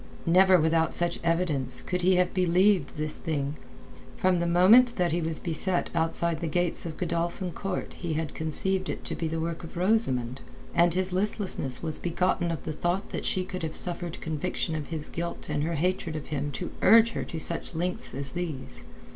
Never 0.25 0.59
without 0.59 0.95
such 0.95 1.19
evidence 1.23 1.79
could 1.83 2.01
he 2.01 2.15
have 2.15 2.33
believed 2.33 2.97
this 2.97 3.17
thing. 3.17 3.55
From 4.17 4.39
the 4.39 4.47
moment 4.47 4.95
that 4.95 5.11
he 5.11 5.21
was 5.21 5.39
beset 5.39 5.91
outside 5.93 6.41
the 6.41 6.47
gates 6.47 6.87
of 6.87 6.97
Godolphin 6.97 7.51
Court 7.51 7.93
he 7.93 8.13
had 8.15 8.33
conceived 8.33 8.89
it 8.89 9.05
to 9.05 9.13
be 9.13 9.27
the 9.27 9.39
work 9.39 9.63
of 9.63 9.77
Rosamund, 9.77 10.41
and 10.73 10.91
his 10.95 11.13
listlessness 11.13 11.83
was 11.83 11.99
begotten 11.99 12.49
of 12.49 12.63
the 12.63 12.73
thought 12.73 13.11
that 13.11 13.25
she 13.25 13.45
could 13.45 13.61
have 13.61 13.75
suffered 13.75 14.19
conviction 14.21 14.73
of 14.73 14.87
his 14.87 15.07
guilt 15.07 15.49
and 15.49 15.61
her 15.63 15.75
hatred 15.75 16.15
of 16.15 16.25
him 16.33 16.51
to 16.53 16.71
urge 16.81 17.11
her 17.11 17.23
to 17.25 17.37
such 17.37 17.75
lengths 17.75 18.15
as 18.15 18.31
these. 18.31 18.83